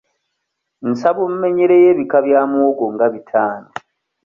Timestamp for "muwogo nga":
2.49-3.05